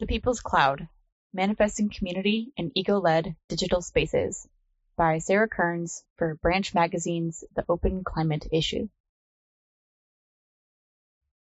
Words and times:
The 0.00 0.06
People's 0.06 0.40
Cloud 0.40 0.86
Manifesting 1.32 1.90
Community 1.90 2.52
in 2.56 2.70
Eco 2.76 3.00
Led 3.00 3.34
Digital 3.48 3.82
Spaces 3.82 4.46
by 4.94 5.18
Sarah 5.18 5.48
Kearns 5.48 6.04
for 6.14 6.36
Branch 6.36 6.72
Magazine's 6.72 7.42
The 7.56 7.64
Open 7.68 8.04
Climate 8.04 8.46
issue. 8.52 8.88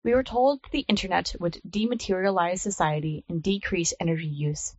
We 0.04 0.14
were 0.14 0.26
told 0.26 0.60
the 0.74 0.82
internet 0.90 1.38
would 1.40 1.62
dematerialize 1.66 2.60
society 2.60 3.24
and 3.30 3.42
decrease 3.42 3.94
energy 3.98 4.28
use. 4.28 4.76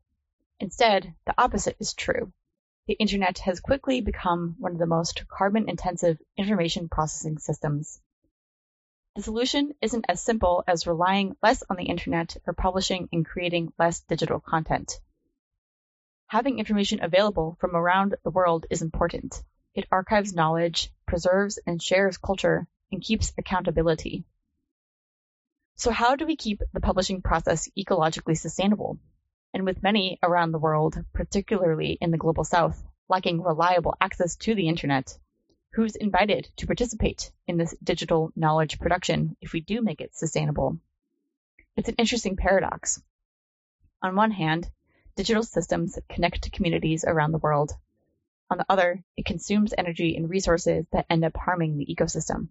Instead, 0.61 1.15
the 1.25 1.35
opposite 1.39 1.77
is 1.81 1.95
true. 1.95 2.35
The 2.87 2.99
internet 3.01 3.39
has 3.39 3.61
quickly 3.61 4.03
become 4.03 4.57
one 4.59 4.73
of 4.73 4.79
the 4.79 4.85
most 4.85 5.27
carbon 5.27 5.71
intensive 5.71 6.21
information 6.37 6.91
processing 6.91 7.39
systems. 7.39 7.99
The 9.15 9.23
solution 9.23 9.75
isn't 9.81 10.07
as 10.09 10.21
simple 10.21 10.65
as 10.67 10.89
relying 10.89 11.37
less 11.41 11.63
on 11.71 11.77
the 11.77 11.85
internet 11.85 12.37
or 12.47 12.53
publishing 12.53 13.09
and 13.13 13.25
creating 13.25 13.73
less 13.79 14.01
digital 14.01 14.41
content. 14.41 14.99
Having 16.27 16.59
information 16.59 17.01
available 17.01 17.57
from 17.61 17.77
around 17.77 18.17
the 18.25 18.31
world 18.31 18.67
is 18.71 18.83
important. 18.83 19.41
It 19.73 19.87
archives 19.93 20.35
knowledge, 20.35 20.91
preserves 21.07 21.61
and 21.65 21.81
shares 21.81 22.19
culture, 22.19 22.67
and 22.91 23.01
keeps 23.01 23.33
accountability. 23.39 24.25
So 25.77 25.93
how 25.93 26.17
do 26.17 26.27
we 26.27 26.35
keep 26.35 26.61
the 26.73 26.81
publishing 26.81 27.23
process 27.23 27.69
ecologically 27.79 28.37
sustainable? 28.37 28.99
And 29.53 29.65
with 29.65 29.81
many 29.81 30.19
around 30.25 30.51
the 30.51 30.59
world, 30.59 30.97
particularly 31.13 31.97
in 32.01 32.11
the 32.11 32.19
global 32.19 32.43
south, 32.43 32.83
lacking 33.09 33.43
reliable 33.43 33.95
access 34.01 34.35
to 34.37 34.57
the 34.57 34.67
internet, 34.67 35.17
who's 35.75 35.97
invited 35.97 36.49
to 36.57 36.67
participate 36.67 37.33
in 37.49 37.57
this 37.57 37.75
digital 37.83 38.33
knowledge 38.37 38.79
production 38.79 39.37
if 39.41 39.53
we 39.53 39.61
do 39.61 39.83
make 39.83 40.01
it 40.01 40.15
sustainable. 40.15 40.79
It's 41.77 41.89
an 41.89 41.97
interesting 41.99 42.37
paradox. 42.37 43.03
On 44.01 44.15
one 44.15 44.31
hand, 44.31 44.71
digital 45.17 45.43
systems 45.43 45.99
connect 46.09 46.43
to 46.43 46.51
communities 46.51 47.05
around 47.05 47.33
the 47.33 47.39
world. 47.39 47.73
On 48.51 48.59
the 48.59 48.67
other, 48.69 49.03
it 49.17 49.25
consumes 49.25 49.75
energy 49.77 50.17
and 50.17 50.31
resources 50.31 50.87
that 50.93 51.07
end 51.11 51.25
up 51.25 51.37
harming 51.37 51.77
the 51.77 51.87
ecosystem. 51.87 52.49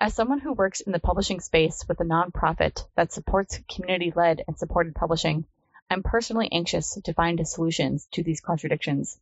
As 0.00 0.12
someone 0.12 0.40
who 0.40 0.54
works 0.54 0.80
in 0.80 0.90
the 0.90 0.98
publishing 0.98 1.38
space 1.38 1.84
with 1.88 2.00
a 2.00 2.04
nonprofit 2.04 2.84
that 2.96 3.12
supports 3.12 3.60
community 3.72 4.12
led 4.14 4.42
and 4.48 4.58
supported 4.58 4.96
publishing, 4.96 5.46
I'm 5.88 6.02
personally 6.02 6.48
anxious 6.50 6.98
to 7.04 7.12
find 7.12 7.46
solutions 7.46 8.08
to 8.12 8.24
these 8.24 8.40
contradictions 8.40 9.20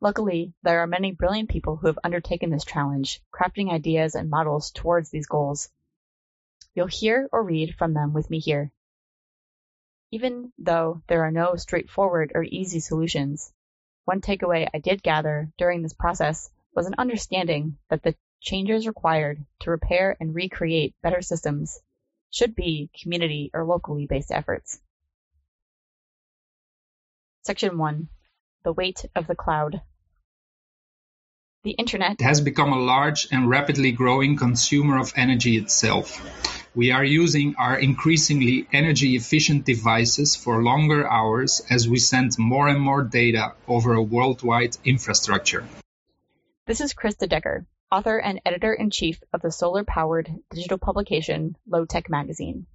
Luckily, 0.00 0.52
there 0.62 0.80
are 0.80 0.86
many 0.86 1.12
brilliant 1.12 1.48
people 1.48 1.76
who 1.76 1.86
have 1.86 1.98
undertaken 2.04 2.50
this 2.50 2.64
challenge, 2.64 3.22
crafting 3.32 3.70
ideas 3.70 4.14
and 4.14 4.28
models 4.28 4.70
towards 4.70 5.10
these 5.10 5.26
goals. 5.26 5.70
You'll 6.74 6.86
hear 6.86 7.28
or 7.32 7.42
read 7.42 7.74
from 7.76 7.94
them 7.94 8.12
with 8.12 8.28
me 8.28 8.38
here. 8.38 8.70
Even 10.10 10.52
though 10.58 11.02
there 11.06 11.24
are 11.24 11.30
no 11.30 11.56
straightforward 11.56 12.32
or 12.34 12.42
easy 12.42 12.80
solutions, 12.80 13.52
one 14.04 14.20
takeaway 14.20 14.68
I 14.72 14.78
did 14.78 15.02
gather 15.02 15.50
during 15.56 15.82
this 15.82 15.94
process 15.94 16.50
was 16.74 16.86
an 16.86 16.94
understanding 16.98 17.78
that 17.88 18.02
the 18.02 18.14
changes 18.40 18.86
required 18.86 19.44
to 19.60 19.70
repair 19.70 20.16
and 20.20 20.34
recreate 20.34 20.94
better 21.02 21.22
systems 21.22 21.80
should 22.30 22.54
be 22.54 22.90
community 23.02 23.50
or 23.54 23.64
locally 23.64 24.06
based 24.06 24.30
efforts. 24.30 24.78
Section 27.42 27.78
1 27.78 28.08
the 28.66 28.72
weight 28.72 29.04
of 29.14 29.28
the 29.28 29.36
cloud. 29.36 29.80
The 31.62 31.70
Internet 31.70 32.20
has 32.20 32.40
become 32.40 32.72
a 32.72 32.80
large 32.80 33.28
and 33.30 33.48
rapidly 33.48 33.92
growing 33.92 34.36
consumer 34.36 34.98
of 34.98 35.12
energy 35.14 35.56
itself. 35.56 36.08
We 36.74 36.90
are 36.90 37.04
using 37.04 37.54
our 37.58 37.78
increasingly 37.78 38.66
energy 38.72 39.14
efficient 39.14 39.64
devices 39.64 40.34
for 40.34 40.64
longer 40.64 41.08
hours 41.08 41.62
as 41.70 41.88
we 41.88 41.98
send 41.98 42.36
more 42.38 42.66
and 42.66 42.80
more 42.80 43.04
data 43.04 43.54
over 43.68 43.94
a 43.94 44.02
worldwide 44.02 44.76
infrastructure. 44.84 45.64
This 46.66 46.80
is 46.80 46.92
Kris 46.92 47.14
De 47.14 47.28
Decker, 47.28 47.66
author 47.92 48.18
and 48.18 48.40
editor 48.44 48.72
in 48.72 48.90
chief 48.90 49.20
of 49.32 49.42
the 49.42 49.52
solar 49.52 49.84
powered 49.84 50.28
digital 50.50 50.78
publication 50.78 51.56
Low 51.68 51.84
Tech 51.84 52.10
Magazine. 52.10 52.66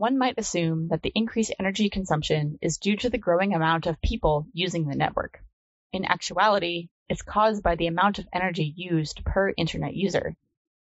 One 0.00 0.16
might 0.16 0.38
assume 0.38 0.88
that 0.88 1.02
the 1.02 1.12
increased 1.14 1.52
energy 1.58 1.90
consumption 1.90 2.58
is 2.62 2.78
due 2.78 2.96
to 2.96 3.10
the 3.10 3.18
growing 3.18 3.52
amount 3.52 3.84
of 3.84 4.00
people 4.00 4.46
using 4.54 4.88
the 4.88 4.96
network. 4.96 5.44
In 5.92 6.06
actuality, 6.06 6.88
it's 7.10 7.20
caused 7.20 7.62
by 7.62 7.76
the 7.76 7.86
amount 7.86 8.18
of 8.18 8.26
energy 8.32 8.72
used 8.74 9.22
per 9.26 9.52
internet 9.58 9.94
user, 9.94 10.34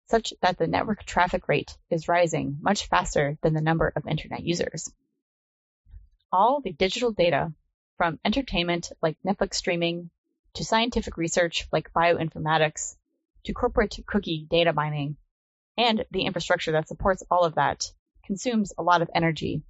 such 0.07 0.33
that 0.39 0.57
the 0.57 0.67
network 0.67 1.03
traffic 1.03 1.49
rate 1.49 1.77
is 1.89 2.07
rising 2.07 2.59
much 2.61 2.87
faster 2.87 3.37
than 3.41 3.53
the 3.53 3.59
number 3.59 3.91
of 3.93 4.07
internet 4.07 4.41
users. 4.41 4.89
All 6.31 6.61
the 6.61 6.71
digital 6.71 7.11
data, 7.11 7.51
from 7.97 8.21
entertainment 8.23 8.89
like 9.01 9.17
Netflix 9.27 9.55
streaming, 9.55 10.11
to 10.53 10.63
scientific 10.63 11.17
research 11.17 11.67
like 11.73 11.91
bioinformatics, 11.91 12.95
to 13.43 13.53
corporate 13.53 13.99
cookie 14.07 14.47
data 14.49 14.71
mining, 14.71 15.17
and 15.77 16.05
the 16.09 16.21
infrastructure 16.21 16.71
that 16.71 16.87
supports 16.87 17.21
all 17.29 17.43
of 17.43 17.55
that 17.55 17.91
consumes 18.29 18.71
a 18.77 18.83
lot 18.83 19.01
of 19.01 19.09
energy. 19.15 19.63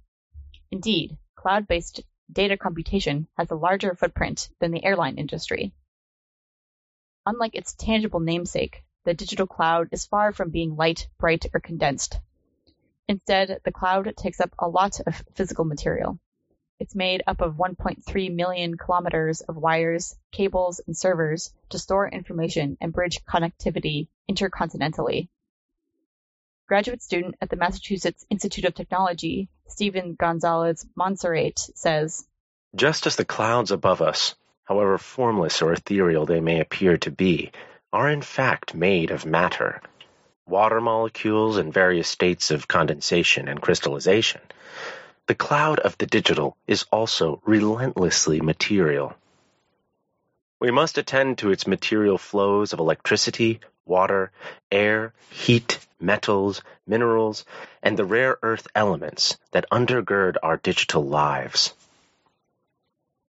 Indeed, 0.70 1.16
cloud-based 1.34 2.02
data 2.30 2.58
computation 2.58 3.26
has 3.38 3.50
a 3.50 3.54
larger 3.54 3.94
footprint 3.94 4.50
than 4.60 4.70
the 4.70 4.84
airline 4.84 5.16
industry. 5.16 5.72
Unlike 7.24 7.54
its 7.54 7.72
tangible 7.72 8.20
namesake, 8.20 8.84
the 9.06 9.14
digital 9.14 9.46
cloud 9.46 9.88
is 9.92 10.04
far 10.04 10.32
from 10.32 10.50
being 10.50 10.76
light, 10.76 11.08
bright, 11.18 11.46
or 11.54 11.60
condensed. 11.60 12.20
Instead, 13.08 13.60
the 13.64 13.72
cloud 13.72 14.12
takes 14.14 14.40
up 14.40 14.54
a 14.58 14.68
lot 14.68 15.00
of 15.06 15.24
physical 15.34 15.64
material. 15.64 16.18
It's 16.78 16.94
made 16.94 17.22
up 17.26 17.40
of 17.40 17.54
1.3 17.54 18.34
million 18.34 18.76
kilometers 18.76 19.40
of 19.40 19.56
wires, 19.56 20.18
cables, 20.32 20.82
and 20.86 20.94
servers 20.94 21.50
to 21.70 21.78
store 21.78 22.06
information 22.10 22.76
and 22.78 22.92
bridge 22.92 23.24
connectivity 23.24 24.08
intercontinentally 24.30 25.30
Graduate 26.70 27.02
student 27.02 27.34
at 27.40 27.50
the 27.50 27.56
Massachusetts 27.56 28.24
Institute 28.30 28.64
of 28.64 28.76
Technology, 28.76 29.48
Steven 29.66 30.14
Gonzalez 30.14 30.86
Monserrate, 30.96 31.68
says 31.74 32.24
Just 32.76 33.08
as 33.08 33.16
the 33.16 33.24
clouds 33.24 33.72
above 33.72 34.00
us, 34.00 34.36
however 34.62 34.96
formless 34.96 35.62
or 35.62 35.72
ethereal 35.72 36.26
they 36.26 36.38
may 36.38 36.60
appear 36.60 36.96
to 36.98 37.10
be, 37.10 37.50
are 37.92 38.08
in 38.08 38.22
fact 38.22 38.72
made 38.72 39.10
of 39.10 39.26
matter, 39.26 39.82
water 40.46 40.80
molecules 40.80 41.56
in 41.56 41.72
various 41.72 42.06
states 42.06 42.52
of 42.52 42.68
condensation 42.68 43.48
and 43.48 43.60
crystallization, 43.60 44.40
the 45.26 45.34
cloud 45.34 45.80
of 45.80 45.98
the 45.98 46.06
digital 46.06 46.56
is 46.68 46.86
also 46.92 47.42
relentlessly 47.44 48.40
material. 48.40 49.12
We 50.60 50.70
must 50.70 50.98
attend 50.98 51.38
to 51.38 51.50
its 51.50 51.66
material 51.66 52.16
flows 52.16 52.72
of 52.72 52.78
electricity, 52.78 53.58
water, 53.84 54.30
air, 54.70 55.12
heat, 55.30 55.79
metals, 56.00 56.62
minerals, 56.86 57.44
and 57.82 57.96
the 57.96 58.04
rare 58.04 58.38
earth 58.42 58.66
elements 58.74 59.38
that 59.52 59.70
undergird 59.70 60.36
our 60.42 60.56
digital 60.56 61.04
lives. 61.04 61.72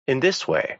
In 0.08 0.20
this 0.20 0.48
way, 0.48 0.78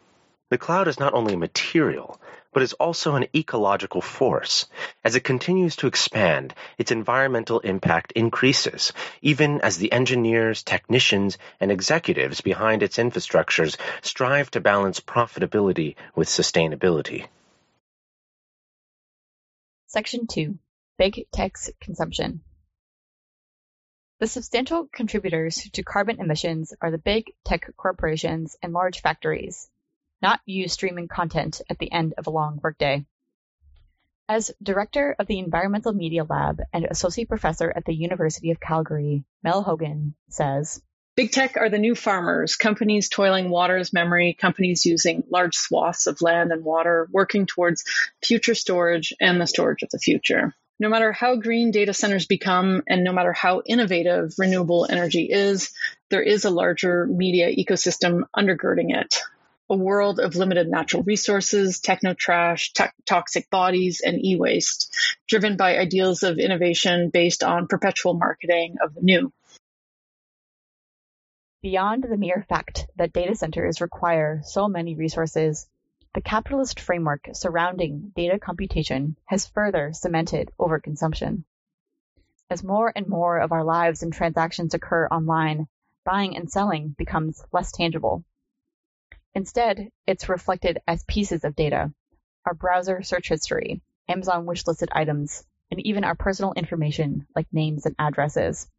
the 0.50 0.58
cloud 0.58 0.88
is 0.88 1.00
not 1.00 1.14
only 1.14 1.36
material, 1.36 2.20
but 2.54 2.62
is 2.62 2.74
also 2.74 3.16
an 3.16 3.26
ecological 3.36 4.02
force. 4.02 4.68
As 5.04 5.16
it 5.16 5.24
continues 5.24 5.76
to 5.78 5.88
expand, 5.88 6.54
its 6.78 6.92
environmental 6.92 7.60
impact 7.62 8.12
increases, 8.12 8.94
even 9.22 9.62
as 9.62 9.78
the 9.78 9.92
engineers, 9.92 10.62
technicians, 10.62 11.38
and 11.60 11.72
executives 11.72 12.42
behind 12.42 12.84
its 12.84 12.98
infrastructures 12.98 13.78
strive 14.02 14.52
to 14.52 14.62
balance 14.62 15.00
profitability 15.00 15.96
with 16.16 16.28
sustainability. 16.28 17.28
Section 19.88 20.28
2 20.28 20.58
Big 20.96 21.26
Tech's 21.32 21.72
Consumption 21.82 22.42
The 24.20 24.28
substantial 24.28 24.88
contributors 24.94 25.56
to 25.74 25.82
carbon 25.82 26.22
emissions 26.22 26.72
are 26.82 26.92
the 26.92 27.00
big 27.00 27.34
tech 27.44 27.76
corporations 27.76 28.56
and 28.62 28.74
large 28.74 29.02
factories, 29.02 29.72
not 30.22 30.40
you 30.46 30.68
streaming 30.68 31.08
content 31.08 31.62
at 31.68 31.80
the 31.80 31.92
end 31.92 32.14
of 32.20 32.28
a 32.28 32.30
long 32.30 32.60
workday. 32.62 33.08
As 34.30 34.52
director 34.62 35.16
of 35.18 35.26
the 35.26 35.40
Environmental 35.40 35.94
Media 35.94 36.26
Lab 36.26 36.62
and 36.72 36.86
associate 36.86 37.28
professor 37.28 37.74
at 37.76 37.86
the 37.86 37.96
University 37.96 38.52
of 38.52 38.60
Calgary, 38.60 39.26
Mel 39.42 39.64
Hogan 39.64 40.14
says, 40.30 40.80
Big 41.16 41.32
tech 41.32 41.58
are 41.58 41.70
the 41.70 41.80
new 41.80 41.96
farmers, 41.96 42.56
companies 42.56 43.10
toiling 43.10 43.50
water's 43.50 43.94
memory, 43.94 44.38
companies 44.40 44.86
using 44.86 45.24
large 45.32 45.56
swaths 45.56 46.06
of 46.06 46.22
land 46.22 46.52
and 46.52 46.64
water, 46.64 47.08
working 47.12 47.48
towards 47.48 47.84
future 48.24 48.54
storage 48.54 49.12
and 49.20 49.42
the 49.42 49.48
storage 49.48 49.82
of 49.82 49.90
the 49.90 49.98
future. 49.98 50.54
No 50.80 50.90
matter 50.90 51.12
how 51.12 51.36
green 51.36 51.72
data 51.72 51.94
centers 51.94 52.26
become 52.26 52.84
and 52.88 53.04
no 53.04 53.14
matter 53.14 53.32
how 53.32 53.62
innovative 53.66 54.34
renewable 54.38 54.88
energy 54.90 55.30
is, 55.32 55.72
there 56.10 56.22
is 56.22 56.46
a 56.46 56.50
larger 56.50 57.06
media 57.06 57.54
ecosystem 57.56 58.24
undergirding 58.36 58.96
it. 58.96 59.20
A 59.70 59.76
world 59.76 60.20
of 60.20 60.36
limited 60.36 60.68
natural 60.68 61.04
resources, 61.04 61.80
techno 61.80 62.14
trash, 62.14 62.74
toxic 63.06 63.50
bodies, 63.50 64.02
and 64.02 64.24
e 64.24 64.36
waste, 64.36 64.94
driven 65.28 65.56
by 65.58 65.78
ideals 65.78 66.22
of 66.24 66.38
innovation 66.38 67.10
based 67.10 67.44
on 67.44 67.68
perpetual 67.68 68.14
marketing 68.14 68.76
of 68.84 68.94
the 68.94 69.02
new. 69.02 69.32
Beyond 71.62 72.04
the 72.04 72.18
mere 72.18 72.46
fact 72.50 72.88
that 72.98 73.14
data 73.14 73.36
centers 73.36 73.80
require 73.80 74.42
so 74.44 74.68
many 74.68 74.96
resources, 74.96 75.66
the 76.14 76.22
capitalist 76.22 76.80
framework 76.80 77.28
surrounding 77.34 78.12
data 78.16 78.38
computation 78.38 79.18
has 79.26 79.48
further 79.48 79.92
cemented 79.94 80.52
overconsumption. 80.60 81.44
As 82.52 82.64
more 82.64 82.94
and 82.96 83.08
more 83.08 83.40
of 83.40 83.52
our 83.52 83.64
lives 83.64 84.04
and 84.04 84.14
transactions 84.14 84.76
occur 84.76 85.08
online, 85.08 85.68
buying 86.06 86.38
and 86.38 86.52
selling 86.52 86.90
becomes 86.90 87.44
less 87.52 87.72
tangible. 87.72 88.24
Instead, 89.34 89.90
it's 90.06 90.30
reflected 90.30 90.80
as 90.88 91.04
pieces 91.06 91.44
of 91.44 91.56
data, 91.56 91.92
our 92.46 92.54
browser 92.54 93.02
search 93.02 93.30
history, 93.30 93.82
Amazon 94.08 94.46
wishlisted 94.46 94.90
items, 94.92 95.44
and 95.72 95.84
even 95.84 96.04
our 96.04 96.14
personal 96.14 96.54
information 96.54 97.26
like 97.36 97.48
names 97.52 97.88
and 97.88 97.96
addresses. 97.98 98.70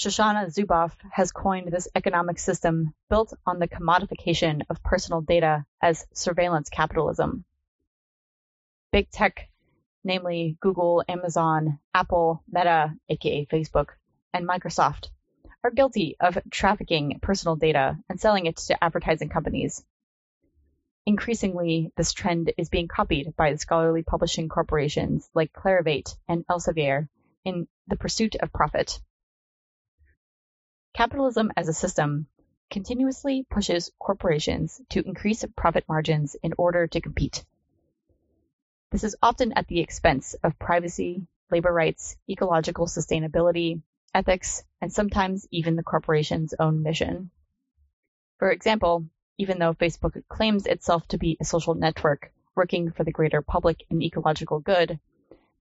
Shoshana 0.00 0.46
Zuboff 0.46 0.92
has 1.12 1.30
coined 1.30 1.70
this 1.70 1.86
economic 1.94 2.38
system 2.38 2.94
built 3.10 3.34
on 3.44 3.58
the 3.58 3.68
commodification 3.68 4.62
of 4.70 4.82
personal 4.82 5.20
data 5.20 5.66
as 5.82 6.06
surveillance 6.14 6.70
capitalism. 6.70 7.44
Big 8.92 9.10
tech, 9.10 9.50
namely 10.02 10.56
Google, 10.58 11.04
Amazon, 11.06 11.80
Apple, 11.92 12.42
Meta, 12.50 12.94
aka 13.10 13.44
Facebook, 13.44 13.88
and 14.32 14.48
Microsoft, 14.48 15.10
are 15.62 15.70
guilty 15.70 16.16
of 16.18 16.38
trafficking 16.50 17.20
personal 17.20 17.56
data 17.56 17.98
and 18.08 18.18
selling 18.18 18.46
it 18.46 18.56
to 18.56 18.82
advertising 18.82 19.28
companies. 19.28 19.84
Increasingly, 21.04 21.92
this 21.98 22.14
trend 22.14 22.54
is 22.56 22.70
being 22.70 22.88
copied 22.88 23.36
by 23.36 23.54
scholarly 23.56 24.02
publishing 24.02 24.48
corporations 24.48 25.28
like 25.34 25.52
Clarivate 25.52 26.16
and 26.26 26.46
Elsevier 26.46 27.06
in 27.44 27.68
the 27.86 27.96
pursuit 27.96 28.34
of 28.36 28.50
profit. 28.50 28.98
Capitalism 30.92 31.52
as 31.56 31.68
a 31.68 31.72
system 31.72 32.26
continuously 32.68 33.46
pushes 33.48 33.90
corporations 33.98 34.80
to 34.90 35.02
increase 35.06 35.44
profit 35.56 35.84
margins 35.88 36.36
in 36.42 36.52
order 36.58 36.86
to 36.86 37.00
compete. 37.00 37.44
This 38.90 39.04
is 39.04 39.16
often 39.22 39.52
at 39.52 39.68
the 39.68 39.80
expense 39.80 40.34
of 40.42 40.58
privacy, 40.58 41.26
labor 41.50 41.72
rights, 41.72 42.16
ecological 42.28 42.86
sustainability, 42.86 43.82
ethics, 44.12 44.64
and 44.80 44.92
sometimes 44.92 45.46
even 45.50 45.76
the 45.76 45.82
corporation's 45.82 46.54
own 46.58 46.82
mission. 46.82 47.30
For 48.38 48.50
example, 48.50 49.06
even 49.38 49.58
though 49.58 49.74
Facebook 49.74 50.22
claims 50.28 50.66
itself 50.66 51.06
to 51.08 51.18
be 51.18 51.36
a 51.40 51.44
social 51.44 51.74
network 51.74 52.32
working 52.56 52.90
for 52.90 53.04
the 53.04 53.12
greater 53.12 53.42
public 53.42 53.84
and 53.90 54.02
ecological 54.02 54.58
good, 54.58 54.98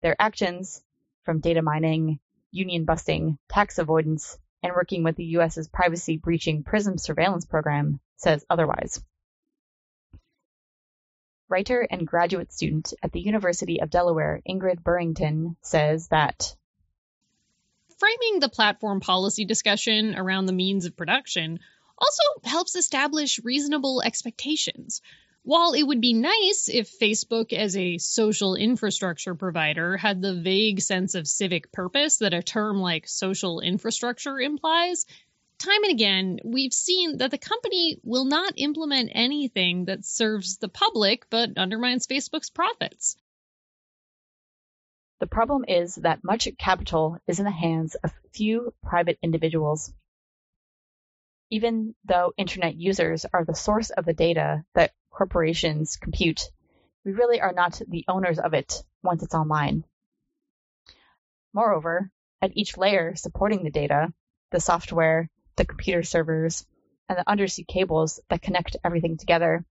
their 0.02 0.16
actions, 0.20 0.84
from 1.24 1.40
data 1.40 1.62
mining, 1.62 2.20
union 2.52 2.86
busting, 2.86 3.38
tax 3.48 3.78
avoidance, 3.78 4.38
and 4.64 4.74
working 4.74 5.04
with 5.04 5.16
the 5.16 5.26
U.S.'s 5.26 5.68
privacy 5.68 6.18
breaching 6.18 6.64
PRISM 6.64 6.98
surveillance 6.98 7.46
program 7.46 8.00
says 8.18 8.46
otherwise. 8.50 9.02
Writer 11.48 11.88
and 11.90 12.06
graduate 12.06 12.54
student 12.54 12.94
at 13.02 13.12
the 13.12 13.22
University 13.22 13.82
of 13.82 13.90
Delaware, 13.90 14.42
Ingrid 14.48 14.84
Burrington, 14.84 15.56
says 15.62 16.08
that 16.10 16.56
framing 17.98 18.40
the 18.40 18.50
platform 18.50 19.00
policy 19.00 19.46
discussion 19.46 20.16
around 20.16 20.46
the 20.46 20.54
means 20.54 20.86
of 20.86 20.96
production 20.96 21.60
also 21.98 22.24
helps 22.44 22.76
establish 22.76 23.40
reasonable 23.44 24.02
expectations. 24.02 25.02
While 25.44 25.74
it 25.74 25.84
would 25.84 26.02
be 26.02 26.14
nice 26.14 26.70
if 26.72 27.00
Facebook, 27.00 27.54
as 27.54 27.76
a 27.76 27.98
social 27.98 28.56
infrastructure 28.56 29.36
provider, 29.36 29.98
had 29.98 30.22
the 30.22 30.36
vague 30.36 30.82
sense 30.82 31.16
of 31.16 31.28
civic 31.28 31.72
purpose 31.72 32.18
that 32.18 32.34
a 32.34 32.44
term 32.44 32.80
like 32.80 33.08
social 33.08 33.62
infrastructure 33.62 34.40
implies, 34.40 35.06
time 35.58 35.84
and 35.84 35.94
again, 35.94 36.40
we've 36.44 36.74
seen 36.74 37.18
that 37.18 37.32
the 37.32 37.38
company 37.38 38.00
will 38.04 38.26
not 38.26 38.54
implement 38.58 39.12
anything 39.14 39.86
that 39.86 40.06
serves 40.06 40.58
the 40.58 40.70
public 40.70 41.30
but 41.30 41.58
undermines 41.58 42.06
Facebook's 42.06 42.50
profits. 42.50 43.16
The 45.20 45.28
problem 45.28 45.66
is 45.68 45.96
that 45.96 46.24
much 46.24 46.48
capital 46.58 47.18
is 47.28 47.40
in 47.40 47.46
the 47.46 47.52
hands 47.52 47.96
of 47.96 48.14
few 48.34 48.74
private 48.84 49.18
individuals 49.22 49.94
even 51.50 51.96
though 52.06 52.32
internet 52.38 52.76
users 52.76 53.26
are 53.34 53.44
the 53.44 53.56
source 53.56 53.90
of 53.90 54.06
the 54.06 54.14
data 54.14 54.64
that 54.76 54.92
corporations 55.20 55.98
compute, 55.98 56.50
we 57.04 57.12
really 57.12 57.42
are 57.42 57.52
not 57.52 57.82
the 57.90 58.06
owners 58.08 58.40
of 58.40 58.54
it 58.54 58.82
once 59.04 59.22
it's 59.22 59.36
online. 59.36 59.84
Moreover, 61.54 62.10
at 62.42 62.56
each 62.56 62.78
layer 62.78 63.16
supporting 63.18 63.64
the 63.64 63.70
data, 63.70 64.14
the 64.52 64.62
software, 64.62 65.30
the 65.58 65.66
computer 65.66 66.04
servers, 66.04 66.66
and 67.10 67.18
the 67.18 67.30
undersea 67.30 67.66
cables 67.66 68.22
that 68.30 68.42
connect 68.42 68.78
everything 68.82 69.18
together 69.18 69.66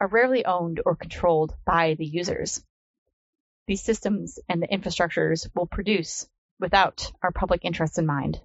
are 0.00 0.06
rarely 0.06 0.44
owned 0.44 0.80
or 0.86 0.94
controlled 0.94 1.56
by 1.64 1.94
the 1.94 2.06
users. 2.06 2.62
These 3.66 3.82
systems 3.82 4.38
and 4.48 4.62
the 4.62 4.68
infrastructures 4.68 5.48
will 5.56 5.66
produce 5.66 6.28
without 6.60 7.10
our 7.24 7.32
public 7.32 7.64
interests 7.64 7.98
in 7.98 8.06
mind. 8.06 8.40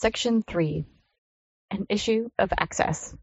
Section 0.00 0.42
3 0.42 0.84
An 1.72 1.86
issue 1.88 2.30
of 2.38 2.52
access. 2.56 3.16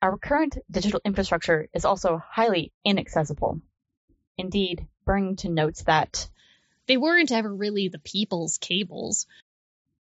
Our 0.00 0.16
current 0.18 0.56
digital 0.70 1.00
infrastructure 1.04 1.68
is 1.74 1.84
also 1.84 2.18
highly 2.18 2.72
inaccessible. 2.84 3.60
Indeed, 4.38 4.86
Burrington 5.04 5.54
notes 5.54 5.82
that 5.82 6.28
they 6.86 6.96
weren't 6.96 7.32
ever 7.32 7.52
really 7.52 7.88
the 7.88 7.98
people's 7.98 8.58
cables. 8.58 9.26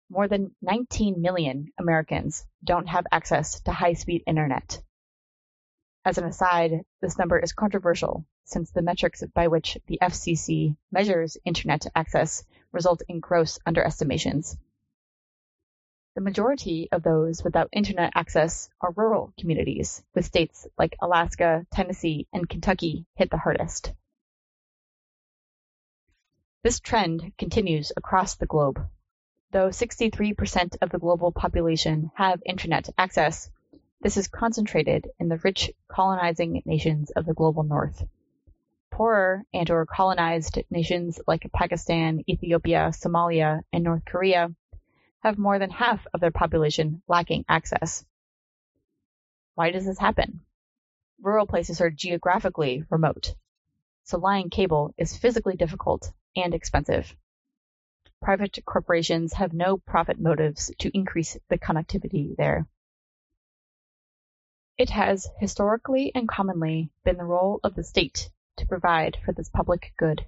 More 0.10 0.30
than 0.30 0.56
19 0.62 1.22
million 1.22 1.74
Americans 1.78 2.46
don't 2.64 2.88
have 2.88 3.08
access 3.12 3.60
to 3.64 3.74
high 3.74 3.96
speed 3.96 4.24
internet. 4.26 4.82
As 6.06 6.18
an 6.18 6.24
aside, 6.24 6.86
this 7.02 7.18
number 7.18 7.38
is 7.38 7.52
controversial 7.52 8.26
since 8.46 8.72
the 8.72 8.82
metrics 8.82 9.26
by 9.34 9.50
which 9.50 9.78
the 9.88 10.00
FCC 10.02 10.78
measures 10.90 11.36
internet 11.44 11.86
access 11.94 12.46
result 12.72 13.02
in 13.08 13.20
gross 13.20 13.60
underestimations. 13.66 14.58
The 16.16 16.22
majority 16.22 16.90
of 16.92 17.04
those 17.04 17.44
without 17.44 17.70
internet 17.72 18.12
access 18.16 18.70
are 18.82 18.92
rural 18.92 19.34
communities, 19.40 20.04
with 20.14 20.26
states 20.26 20.68
like 20.78 20.98
Alaska, 21.02 21.66
Tennessee, 21.72 22.28
and 22.34 22.50
Kentucky 22.50 23.06
hit 23.16 23.30
the 23.30 23.38
hardest. 23.38 23.94
This 26.64 26.80
trend 26.80 27.32
continues 27.38 27.92
across 27.96 28.36
the 28.36 28.46
globe. 28.46 28.86
Though 29.52 29.70
63% 29.70 30.78
of 30.82 30.90
the 30.90 31.00
global 31.00 31.32
population 31.32 32.12
have 32.16 32.44
internet 32.46 32.90
access, 32.98 33.50
this 34.02 34.18
is 34.18 34.28
concentrated 34.28 35.10
in 35.20 35.30
the 35.30 35.38
rich 35.38 35.72
colonizing 35.88 36.62
nations 36.66 37.10
of 37.12 37.26
the 37.26 37.34
global 37.34 37.64
north. 37.64 38.04
Poorer 38.92 39.44
and/or 39.54 39.86
colonized 39.86 40.60
nations 40.70 41.20
like 41.26 41.50
Pakistan, 41.54 42.24
Ethiopia, 42.30 42.92
Somalia, 42.92 43.62
and 43.72 43.84
North 43.84 44.06
Korea 44.06 44.54
have 45.24 45.38
more 45.38 45.58
than 45.58 45.70
half 45.70 46.06
of 46.14 46.20
their 46.20 46.32
population 46.32 47.02
lacking 47.08 47.46
access. 47.48 48.06
Why 49.56 49.72
does 49.72 49.86
this 49.86 50.00
happen? 50.00 50.42
Rural 51.22 51.48
places 51.48 51.82
are 51.82 51.90
geographically 51.90 52.84
remote, 52.90 53.34
so 54.04 54.18
laying 54.18 54.50
cable 54.50 54.94
is 54.98 55.18
physically 55.18 55.56
difficult 55.56 56.12
and 56.36 56.54
expensive. 56.54 57.16
Private 58.22 58.60
corporations 58.66 59.34
have 59.34 59.54
no 59.54 59.78
profit 59.78 60.20
motives 60.20 60.72
to 60.80 60.96
increase 60.96 61.38
the 61.50 61.58
connectivity 61.58 62.36
there. 62.36 62.68
It 64.78 64.90
has 64.90 65.30
historically 65.40 66.12
and 66.14 66.28
commonly 66.28 66.92
been 67.04 67.18
the 67.18 67.24
role 67.24 67.60
of 67.64 67.76
the 67.76 67.84
state 67.84 68.30
to 68.58 68.68
provide 68.68 69.18
for 69.24 69.34
this 69.34 69.50
public 69.50 69.94
good. 69.98 70.26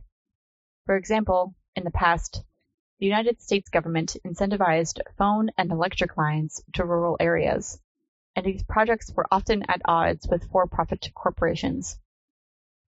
For 0.85 0.95
example, 0.95 1.55
in 1.75 1.83
the 1.83 1.91
past, 1.91 2.43
the 2.99 3.05
United 3.05 3.41
States 3.41 3.69
government 3.69 4.17
incentivized 4.25 4.99
phone 5.17 5.49
and 5.57 5.71
electric 5.71 6.15
lines 6.17 6.63
to 6.73 6.85
rural 6.85 7.17
areas, 7.19 7.79
and 8.35 8.45
these 8.45 8.63
projects 8.63 9.11
were 9.13 9.27
often 9.31 9.63
at 9.67 9.81
odds 9.85 10.27
with 10.29 10.49
for-profit 10.51 11.09
corporations. 11.13 11.97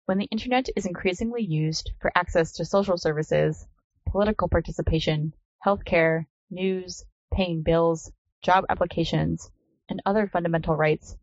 When 0.05 0.17
the 0.17 0.27
internet 0.32 0.70
is 0.75 0.86
increasingly 0.86 1.44
used 1.44 1.91
for 2.00 2.12
access 2.15 2.53
to 2.53 2.65
social 2.65 2.98
services, 2.98 3.67
political 4.08 4.48
participation, 4.48 5.34
healthcare, 5.65 6.25
news, 6.51 7.03
paying 7.34 7.63
bills, 7.63 8.12
job 8.44 8.65
applications, 8.70 9.50
and 9.89 10.01
other 10.05 10.27
fundamental 10.27 10.75
rights, 10.75 11.17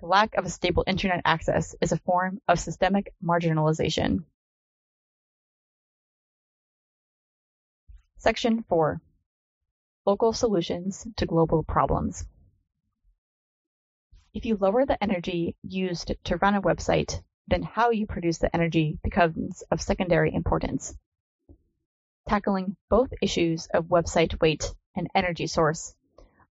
the 0.00 0.06
lack 0.06 0.34
of 0.34 0.46
a 0.46 0.50
stable 0.50 0.82
internet 0.86 1.20
access 1.24 1.74
is 1.80 1.92
a 1.92 1.98
form 1.98 2.40
of 2.48 2.58
systemic 2.58 3.12
marginalization. 3.22 4.24
Section 8.16 8.64
4 8.68 9.00
Local 10.06 10.32
Solutions 10.32 11.06
to 11.16 11.26
Global 11.26 11.62
Problems. 11.62 12.24
If 14.32 14.46
you 14.46 14.56
lower 14.56 14.86
the 14.86 15.02
energy 15.02 15.56
used 15.62 16.12
to 16.24 16.36
run 16.36 16.54
a 16.54 16.62
website, 16.62 17.20
then 17.48 17.62
how 17.62 17.90
you 17.90 18.06
produce 18.06 18.38
the 18.38 18.54
energy 18.54 18.98
becomes 19.02 19.62
of 19.70 19.82
secondary 19.82 20.32
importance. 20.34 20.94
Tackling 22.28 22.76
both 22.88 23.12
issues 23.20 23.66
of 23.74 23.86
website 23.86 24.40
weight 24.40 24.72
and 24.96 25.08
energy 25.14 25.46
source, 25.46 25.94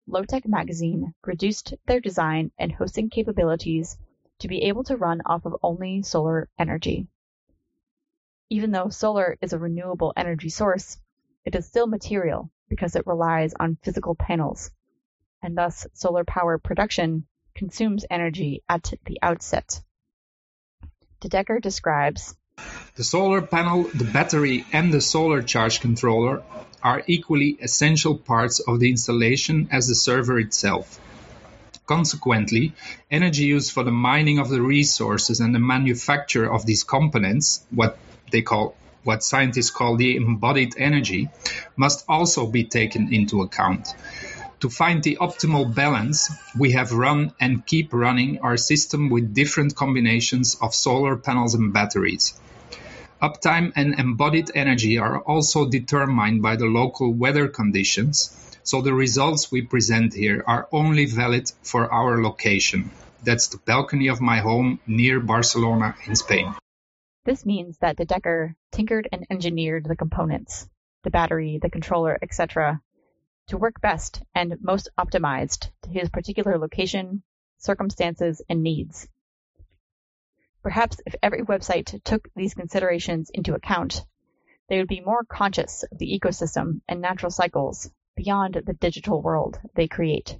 Lowtech 0.09 0.47
Magazine 0.47 1.13
reduced 1.23 1.75
their 1.85 1.99
design 1.99 2.51
and 2.57 2.71
hosting 2.71 3.11
capabilities 3.11 3.95
to 4.39 4.47
be 4.47 4.63
able 4.63 4.83
to 4.85 4.97
run 4.97 5.21
off 5.27 5.45
of 5.45 5.55
only 5.61 6.01
solar 6.01 6.49
energy. 6.57 7.05
Even 8.49 8.71
though 8.71 8.89
solar 8.89 9.37
is 9.39 9.53
a 9.53 9.59
renewable 9.59 10.11
energy 10.17 10.49
source, 10.49 10.97
it 11.45 11.53
is 11.53 11.67
still 11.67 11.85
material 11.85 12.49
because 12.69 12.95
it 12.95 13.05
relies 13.05 13.53
on 13.59 13.77
physical 13.83 14.15
panels, 14.15 14.71
and 15.43 15.55
thus 15.55 15.85
solar 15.93 16.23
power 16.23 16.57
production 16.57 17.27
consumes 17.53 18.03
energy 18.09 18.63
at 18.67 18.91
the 19.05 19.19
outset. 19.21 19.79
De 21.19 21.29
Decker 21.29 21.59
describes 21.59 22.35
The 22.99 23.05
solar 23.05 23.41
panel, 23.41 23.83
the 23.83 24.03
battery, 24.03 24.65
and 24.73 24.93
the 24.93 24.99
solar 24.99 25.41
charge 25.41 25.79
controller 25.79 26.43
are 26.83 27.01
equally 27.07 27.57
essential 27.61 28.17
parts 28.17 28.59
of 28.59 28.81
the 28.81 28.89
installation 28.89 29.69
as 29.71 29.87
the 29.87 29.95
server 29.95 30.37
itself. 30.37 30.99
Consequently, 31.85 32.73
energy 33.09 33.45
used 33.45 33.71
for 33.71 33.85
the 33.85 33.91
mining 34.09 34.37
of 34.37 34.49
the 34.49 34.61
resources 34.61 35.39
and 35.39 35.55
the 35.55 35.59
manufacture 35.59 36.51
of 36.51 36.65
these 36.65 36.83
components, 36.83 37.65
what 37.71 37.97
they 38.33 38.41
call 38.41 38.75
what 39.05 39.23
scientists 39.23 39.71
call 39.71 39.95
the 39.95 40.17
embodied 40.17 40.73
energy, 40.77 41.29
must 41.77 42.03
also 42.09 42.47
be 42.47 42.65
taken 42.65 43.13
into 43.13 43.43
account. 43.43 43.87
To 44.59 44.69
find 44.69 45.01
the 45.01 45.19
optimal 45.21 45.73
balance, 45.73 46.29
we 46.53 46.73
have 46.73 46.91
run 46.91 47.31
and 47.39 47.65
keep 47.65 47.93
running 47.93 48.39
our 48.39 48.57
system 48.57 49.09
with 49.09 49.33
different 49.33 49.73
combinations 49.73 50.57
of 50.61 50.75
solar 50.75 51.15
panels 51.15 51.55
and 51.55 51.71
batteries. 51.71 52.33
Uptime 53.21 53.73
and 53.75 53.99
embodied 53.99 54.49
energy 54.55 54.97
are 54.97 55.19
also 55.19 55.67
determined 55.67 56.41
by 56.41 56.55
the 56.55 56.67
local 56.67 57.13
weather 57.13 57.49
conditions, 57.49 58.33
so 58.63 58.81
the 58.81 58.93
results 58.93 59.51
we 59.51 59.61
present 59.61 60.13
here 60.13 60.41
are 60.47 60.69
only 60.71 61.05
valid 61.05 61.51
for 61.61 61.91
our 61.91 62.23
location. 62.23 62.89
That's 63.21 63.47
the 63.47 63.57
balcony 63.57 64.07
of 64.07 64.21
my 64.21 64.37
home 64.37 64.79
near 64.87 65.19
Barcelona 65.19 65.95
in 66.05 66.15
Spain. 66.15 66.55
This 67.25 67.45
means 67.45 67.77
that 67.79 67.97
De 67.97 68.05
Decker 68.05 68.55
tinkered 68.71 69.09
and 69.11 69.27
engineered 69.29 69.83
the 69.83 69.97
components, 69.97 70.69
the 71.03 71.09
battery, 71.09 71.59
the 71.61 71.69
controller, 71.69 72.17
etc., 72.21 72.81
to 73.47 73.57
work 73.57 73.81
best 73.81 74.23
and 74.33 74.55
most 74.61 74.87
optimized 74.97 75.71
to 75.81 75.89
his 75.89 76.09
particular 76.09 76.57
location, 76.57 77.21
circumstances, 77.57 78.41
and 78.47 78.63
needs. 78.63 79.09
Perhaps 80.61 80.99
if 81.05 81.15
every 81.23 81.43
website 81.43 82.03
took 82.03 82.27
these 82.35 82.53
considerations 82.53 83.29
into 83.29 83.55
account, 83.55 84.05
they 84.67 84.77
would 84.77 84.87
be 84.87 85.01
more 85.01 85.23
conscious 85.23 85.83
of 85.83 85.97
the 85.97 86.19
ecosystem 86.19 86.81
and 86.87 87.01
natural 87.01 87.31
cycles 87.31 87.89
beyond 88.15 88.55
the 88.65 88.73
digital 88.73 89.21
world 89.21 89.59
they 89.75 89.87
create. 89.87 90.37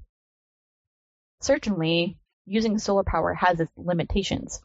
Certainly, 1.41 2.17
using 2.45 2.77
solar 2.77 3.03
power 3.03 3.33
has 3.33 3.59
its 3.59 3.71
limitations. 3.77 4.61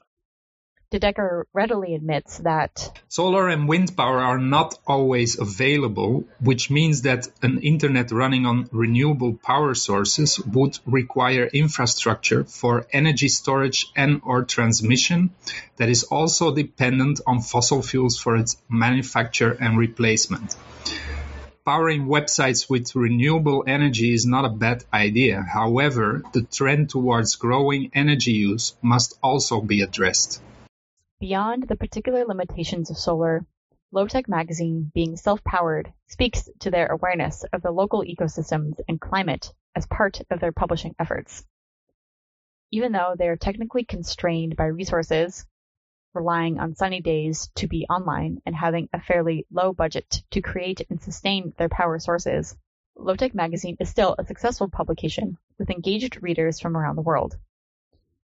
De 0.94 1.00
Decker 1.00 1.48
readily 1.52 1.96
admits 1.96 2.38
that 2.38 3.00
solar 3.08 3.48
and 3.48 3.66
wind 3.66 3.96
power 3.96 4.20
are 4.20 4.38
not 4.38 4.78
always 4.86 5.36
available, 5.40 6.22
which 6.38 6.70
means 6.70 7.02
that 7.02 7.26
an 7.42 7.58
internet 7.62 8.12
running 8.12 8.46
on 8.46 8.68
renewable 8.70 9.34
power 9.34 9.74
sources 9.74 10.38
would 10.38 10.78
require 10.86 11.46
infrastructure 11.46 12.44
for 12.44 12.86
energy 12.92 13.26
storage 13.26 13.86
and 13.96 14.20
or 14.24 14.44
transmission 14.44 15.30
that 15.78 15.88
is 15.88 16.04
also 16.04 16.54
dependent 16.54 17.20
on 17.26 17.40
fossil 17.40 17.82
fuels 17.82 18.16
for 18.16 18.36
its 18.36 18.56
manufacture 18.68 19.50
and 19.50 19.76
replacement. 19.76 20.54
Powering 21.64 22.06
websites 22.06 22.70
with 22.70 22.94
renewable 22.94 23.64
energy 23.66 24.14
is 24.14 24.26
not 24.26 24.44
a 24.44 24.56
bad 24.64 24.84
idea. 24.92 25.42
However, 25.42 26.22
the 26.32 26.42
trend 26.42 26.90
towards 26.90 27.34
growing 27.34 27.90
energy 27.94 28.34
use 28.34 28.76
must 28.80 29.18
also 29.24 29.60
be 29.60 29.80
addressed. 29.82 30.40
Beyond 31.20 31.68
the 31.68 31.76
particular 31.76 32.24
limitations 32.24 32.90
of 32.90 32.98
solar, 32.98 33.46
Low-Tech 33.92 34.28
Magazine, 34.28 34.90
being 34.92 35.16
self-powered, 35.16 35.92
speaks 36.08 36.48
to 36.58 36.70
their 36.70 36.88
awareness 36.88 37.44
of 37.52 37.62
the 37.62 37.70
local 37.70 38.02
ecosystems 38.02 38.80
and 38.88 39.00
climate 39.00 39.52
as 39.76 39.86
part 39.86 40.20
of 40.30 40.40
their 40.40 40.50
publishing 40.50 40.96
efforts. 40.98 41.44
Even 42.72 42.90
though 42.90 43.14
they 43.16 43.28
are 43.28 43.36
technically 43.36 43.84
constrained 43.84 44.56
by 44.56 44.66
resources, 44.66 45.46
relying 46.12 46.58
on 46.58 46.74
sunny 46.74 47.00
days 47.00 47.48
to 47.54 47.68
be 47.68 47.86
online 47.88 48.42
and 48.44 48.56
having 48.56 48.88
a 48.92 49.00
fairly 49.00 49.46
low 49.52 49.72
budget 49.72 50.24
to 50.32 50.42
create 50.42 50.84
and 50.90 51.00
sustain 51.00 51.54
their 51.56 51.68
power 51.68 52.00
sources, 52.00 52.56
Low-Tech 52.96 53.34
Magazine 53.34 53.76
is 53.78 53.88
still 53.88 54.16
a 54.18 54.24
successful 54.24 54.68
publication 54.68 55.38
with 55.58 55.70
engaged 55.70 56.20
readers 56.22 56.58
from 56.58 56.76
around 56.76 56.96
the 56.96 57.02
world. 57.02 57.36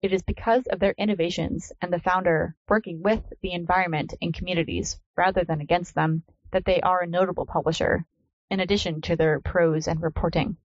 It 0.05 0.13
is 0.13 0.21
because 0.21 0.67
of 0.67 0.81
their 0.81 0.95
innovations 0.99 1.73
and 1.81 1.91
the 1.91 1.99
founder 1.99 2.55
working 2.69 3.03
with 3.03 3.23
the 3.41 3.53
environment 3.53 4.13
and 4.21 4.35
communities 4.35 5.01
rather 5.17 5.45
than 5.45 5.63
against 5.63 5.95
them 5.95 6.25
that 6.51 6.67
they 6.67 6.83
are 6.83 7.01
a 7.01 7.07
notable 7.07 7.47
publisher, 7.47 8.05
in 8.51 8.61
addition 8.61 9.01
to 9.01 9.17
their 9.17 9.41
prose 9.41 9.89
and 9.89 10.03
reporting. 10.03 10.59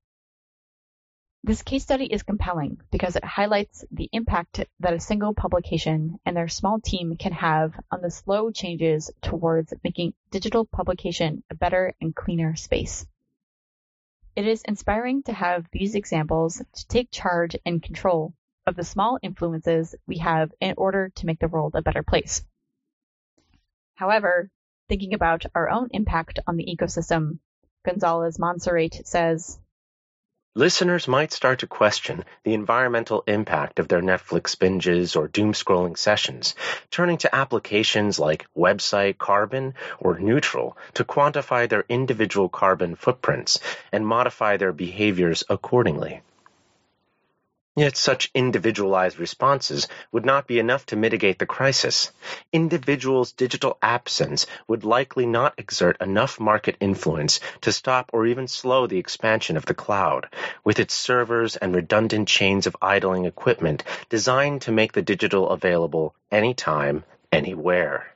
This 1.41 1.61
case 1.61 1.83
study 1.83 2.07
is 2.07 2.23
compelling 2.23 2.81
because 2.91 3.15
it 3.15 3.23
highlights 3.23 3.85
the 3.91 4.09
impact 4.11 4.65
that 4.81 4.93
a 4.93 4.99
single 4.99 5.33
publication 5.33 6.19
and 6.25 6.35
their 6.35 6.49
small 6.49 6.81
team 6.81 7.15
can 7.15 7.31
have 7.31 7.79
on 7.89 8.01
the 8.01 8.11
slow 8.11 8.51
changes 8.51 9.09
towards 9.21 9.73
making 9.85 10.15
digital 10.31 10.65
publication 10.65 11.45
a 11.49 11.55
better 11.55 11.93
and 12.01 12.13
cleaner 12.13 12.57
space. 12.57 13.07
It 14.35 14.45
is 14.45 14.63
inspiring 14.63 15.23
to 15.23 15.31
have 15.31 15.65
these 15.71 15.95
examples 15.95 16.61
to 16.73 16.87
take 16.89 17.09
charge 17.09 17.55
and 17.65 17.81
control 17.81 18.33
of 18.69 18.75
the 18.75 18.83
small 18.83 19.17
influences 19.21 19.95
we 20.07 20.19
have 20.19 20.51
in 20.61 20.75
order 20.77 21.09
to 21.15 21.25
make 21.25 21.39
the 21.39 21.47
world 21.47 21.73
a 21.75 21.81
better 21.81 22.03
place. 22.03 22.43
However, 23.95 24.49
thinking 24.87 25.13
about 25.13 25.45
our 25.55 25.69
own 25.69 25.89
impact 25.91 26.39
on 26.47 26.55
the 26.55 26.73
ecosystem, 26.73 27.39
Gonzalez 27.83 28.37
Monserrate 28.37 29.05
says, 29.05 29.59
Listeners 30.55 31.07
might 31.07 31.31
start 31.31 31.59
to 31.59 31.67
question 31.67 32.25
the 32.43 32.53
environmental 32.53 33.23
impact 33.27 33.79
of 33.79 33.87
their 33.87 34.01
Netflix 34.01 34.55
binges 34.55 35.15
or 35.15 35.27
doom 35.27 35.53
scrolling 35.53 35.97
sessions, 35.97 36.55
turning 36.91 37.17
to 37.19 37.33
applications 37.35 38.19
like 38.19 38.47
Website 38.57 39.17
Carbon 39.17 39.73
or 39.99 40.19
Neutral 40.19 40.77
to 40.95 41.03
quantify 41.03 41.69
their 41.69 41.85
individual 41.87 42.49
carbon 42.49 42.95
footprints 42.95 43.59
and 43.91 44.05
modify 44.05 44.57
their 44.57 44.73
behaviors 44.73 45.43
accordingly. 45.49 46.21
Yet 47.75 47.95
such 47.95 48.31
individualized 48.33 49.19
responses 49.19 49.87
would 50.11 50.25
not 50.25 50.47
be 50.47 50.59
enough 50.59 50.87
to 50.87 50.95
mitigate 50.95 51.37
the 51.37 51.45
crisis. 51.45 52.11
Individuals' 52.51 53.31
digital 53.31 53.77
absence 53.81 54.47
would 54.67 54.83
likely 54.83 55.25
not 55.27 55.53
exert 55.57 56.01
enough 56.01 56.39
market 56.39 56.77
influence 56.79 57.39
to 57.61 57.71
stop 57.71 58.09
or 58.11 58.25
even 58.25 58.47
slow 58.47 58.87
the 58.87 58.97
expansion 58.97 59.55
of 59.55 59.65
the 59.65 59.75
cloud, 59.75 60.27
with 60.63 60.79
its 60.79 60.95
servers 60.95 61.55
and 61.57 61.75
redundant 61.75 62.27
chains 62.27 62.65
of 62.65 62.75
idling 62.81 63.25
equipment 63.25 63.83
designed 64.09 64.63
to 64.63 64.71
make 64.71 64.91
the 64.91 65.03
digital 65.03 65.49
available 65.49 66.15
anytime, 66.31 67.03
anywhere. 67.31 68.13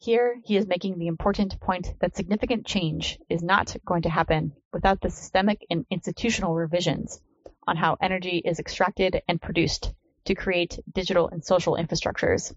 Here, 0.00 0.38
he 0.44 0.56
is 0.56 0.66
making 0.66 0.98
the 0.98 1.08
important 1.08 1.58
point 1.58 1.94
that 2.00 2.14
significant 2.14 2.66
change 2.66 3.18
is 3.28 3.42
not 3.42 3.74
going 3.84 4.02
to 4.02 4.10
happen 4.10 4.52
without 4.72 5.00
the 5.00 5.10
systemic 5.10 5.66
and 5.70 5.86
institutional 5.90 6.54
revisions 6.54 7.20
on 7.68 7.76
how 7.76 7.98
energy 8.00 8.40
is 8.42 8.58
extracted 8.58 9.22
and 9.28 9.40
produced 9.40 9.92
to 10.24 10.34
create 10.34 10.80
digital 10.92 11.28
and 11.28 11.44
social 11.44 11.76
infrastructures. 11.76 12.54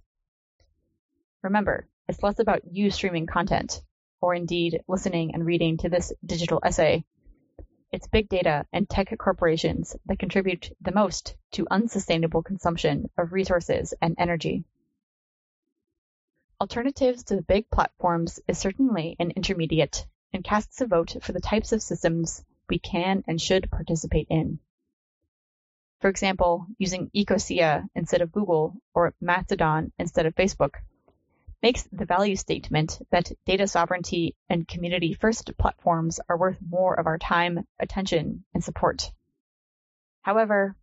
Remember, 1.43 1.85
it's 2.07 2.23
less 2.23 2.39
about 2.39 2.61
you 2.71 2.89
streaming 2.91 3.25
content, 3.25 3.81
or 4.21 4.33
indeed 4.33 4.81
listening 4.87 5.33
and 5.33 5.45
reading 5.45 5.77
to 5.77 5.89
this 5.89 6.13
digital 6.25 6.61
essay. 6.63 7.03
It's 7.91 8.07
big 8.07 8.29
data 8.29 8.65
and 8.71 8.89
tech 8.89 9.13
corporations 9.17 9.97
that 10.05 10.19
contribute 10.19 10.71
the 10.79 10.93
most 10.93 11.35
to 11.53 11.67
unsustainable 11.69 12.41
consumption 12.41 13.09
of 13.17 13.33
resources 13.33 13.93
and 14.01 14.15
energy. 14.17 14.63
Alternatives 16.61 17.23
to 17.23 17.35
the 17.35 17.41
big 17.41 17.69
platforms 17.69 18.39
is 18.47 18.57
certainly 18.57 19.17
an 19.19 19.31
intermediate 19.31 20.05
and 20.31 20.43
casts 20.43 20.79
a 20.79 20.85
vote 20.85 21.17
for 21.21 21.33
the 21.33 21.41
types 21.41 21.73
of 21.73 21.81
systems 21.81 22.45
we 22.69 22.79
can 22.79 23.23
and 23.27 23.41
should 23.41 23.69
participate 23.69 24.27
in. 24.29 24.59
For 26.01 26.09
example, 26.09 26.67
using 26.77 27.09
Ecosia 27.15 27.87
instead 27.95 28.21
of 28.21 28.31
Google 28.31 28.75
or 28.93 29.13
Mastodon 29.21 29.93
instead 29.97 30.25
of 30.25 30.35
Facebook 30.35 30.75
makes 31.61 31.87
the 31.91 32.05
value 32.05 32.35
statement 32.35 32.99
that 33.11 33.31
data 33.45 33.67
sovereignty 33.67 34.35
and 34.49 34.67
community 34.67 35.13
first 35.13 35.55
platforms 35.57 36.19
are 36.27 36.37
worth 36.37 36.57
more 36.67 36.99
of 36.99 37.05
our 37.05 37.17
time, 37.17 37.67
attention, 37.79 38.43
and 38.53 38.63
support. 38.63 39.11
However, 40.23 40.75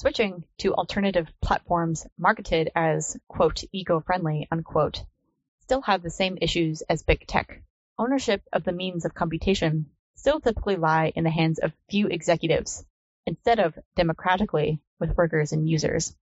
Switching 0.00 0.44
to 0.58 0.74
alternative 0.74 1.26
platforms 1.40 2.06
marketed 2.16 2.70
as, 2.76 3.16
quote, 3.26 3.64
eco-friendly, 3.72 4.46
unquote, 4.48 5.04
still 5.58 5.80
have 5.80 6.02
the 6.02 6.10
same 6.10 6.38
issues 6.40 6.82
as 6.82 7.02
big 7.02 7.26
tech. 7.26 7.62
Ownership 7.98 8.42
of 8.52 8.62
the 8.62 8.70
means 8.70 9.04
of 9.04 9.14
computation 9.14 9.90
still 10.14 10.38
typically 10.38 10.76
lie 10.76 11.10
in 11.16 11.24
the 11.24 11.30
hands 11.30 11.58
of 11.58 11.72
few 11.90 12.06
executives, 12.06 12.86
instead 13.28 13.60
of 13.60 13.78
democratically 13.94 14.80
with 14.98 15.16
workers 15.16 15.52
and 15.52 15.68
users. 15.68 16.14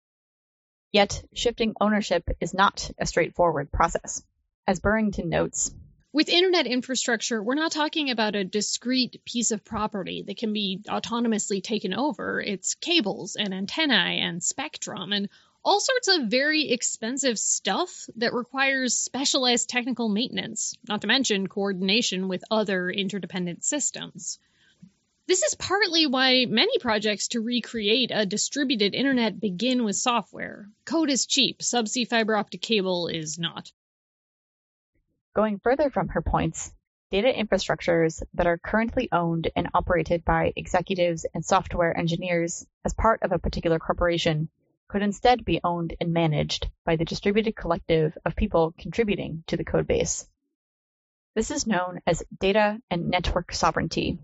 Yet, 0.93 1.23
shifting 1.35 1.75
ownership 1.81 2.29
is 2.41 2.53
not 2.53 2.91
a 2.99 3.07
straightforward 3.07 3.73
process. 3.73 4.23
As 4.67 4.81
Burrington 4.81 5.29
notes, 5.29 5.73
with 6.13 6.29
internet 6.29 6.67
infrastructure, 6.67 7.43
we're 7.43 7.55
not 7.55 7.73
talking 7.73 8.11
about 8.11 8.37
a 8.37 8.45
discrete 8.45 9.23
piece 9.25 9.51
of 9.51 9.65
property 9.65 10.25
that 10.27 10.39
can 10.39 10.53
be 10.53 10.81
autonomously 10.89 11.63
taken 11.63 11.93
over. 11.93 12.41
It's 12.41 12.75
cables 12.75 13.37
and 13.37 13.53
antennae 13.53 14.21
and 14.21 14.43
spectrum 14.43 15.13
and 15.13 15.29
all 15.63 15.79
sorts 15.79 16.09
of 16.09 16.29
very 16.29 16.71
expensive 16.71 17.39
stuff 17.39 18.07
that 18.17 18.33
requires 18.33 18.97
specialized 18.97 19.69
technical 19.69 20.09
maintenance, 20.09 20.75
not 20.89 21.03
to 21.03 21.07
mention 21.07 21.49
coordination 21.49 22.29
with 22.29 22.45
other 22.51 22.89
interdependent 22.89 23.65
systems. 23.65 24.39
This 25.29 25.43
is 25.43 25.57
partly 25.57 26.07
why 26.07 26.45
many 26.45 26.79
projects 26.79 27.27
to 27.29 27.41
recreate 27.41 28.13
a 28.15 28.27
distributed 28.27 28.95
internet 28.95 29.41
begin 29.41 29.83
with 29.83 29.97
software. 29.97 30.69
Code 30.85 31.11
is 31.11 31.27
cheap, 31.27 31.59
subsea 31.59 32.07
fiber 32.07 32.37
optic 32.37 32.63
cable 32.63 33.09
is 33.09 33.37
not. 33.37 33.73
Going 35.35 35.59
further 35.59 35.91
from 35.91 36.09
her 36.11 36.23
points, 36.23 36.73
data 37.11 37.33
infrastructures 37.37 38.23
that 38.35 38.47
are 38.47 38.57
currently 38.57 39.09
owned 39.11 39.51
and 39.57 39.69
operated 39.75 40.25
by 40.25 40.53
executives 40.55 41.27
and 41.35 41.45
software 41.45 41.97
engineers 41.99 42.65
as 42.85 42.95
part 42.95 43.25
of 43.25 43.33
a 43.33 43.41
particular 43.41 43.81
corporation 43.81 44.49
could 44.87 45.03
instead 45.03 45.45
be 45.45 45.61
owned 45.65 45.97
and 46.01 46.13
managed 46.13 46.69
by 46.85 46.95
the 46.95 47.05
distributed 47.05 47.57
collective 47.57 48.17
of 48.25 48.37
people 48.37 48.75
contributing 48.79 49.43
to 49.49 49.57
the 49.57 49.65
codebase. 49.65 50.29
This 51.35 51.51
is 51.51 51.67
known 51.67 52.01
as 52.07 52.23
data 52.39 52.81
and 52.93 53.11
network 53.11 53.53
sovereignty. 53.53 54.21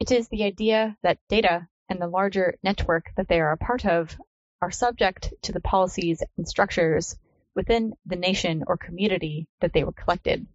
It 0.00 0.10
is 0.12 0.28
the 0.28 0.44
idea 0.44 0.96
that 1.02 1.18
data 1.28 1.68
and 1.90 2.00
the 2.00 2.08
larger 2.08 2.56
network 2.62 3.12
that 3.16 3.28
they 3.28 3.38
are 3.38 3.52
a 3.52 3.58
part 3.58 3.84
of 3.84 4.18
are 4.62 4.70
subject 4.70 5.34
to 5.42 5.52
the 5.52 5.60
policies 5.60 6.22
and 6.38 6.48
structures 6.48 7.18
within 7.54 7.94
the 8.06 8.16
nation 8.16 8.64
or 8.66 8.78
community 8.78 9.46
that 9.60 9.74
they 9.74 9.84
were 9.84 9.92
collected. 9.92 10.46